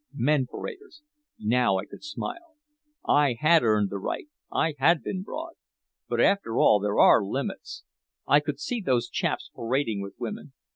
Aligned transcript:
Men 0.15 0.47
paraders! 0.47 1.03
Now 1.37 1.77
I 1.77 1.85
could 1.85 2.03
smile. 2.03 2.55
I 3.07 3.35
had 3.39 3.61
earned 3.61 3.91
the 3.91 3.99
right, 3.99 4.29
I 4.51 4.73
had 4.79 5.03
been 5.03 5.21
broad. 5.21 5.53
But 6.09 6.19
after 6.19 6.57
all, 6.57 6.79
there 6.79 6.97
are 6.97 7.23
limits. 7.23 7.83
I 8.25 8.39
could 8.39 8.59
see 8.59 8.81
those 8.81 9.09
chaps 9.09 9.51
parading 9.53 10.01
with 10.01 10.15
women. 10.19 10.53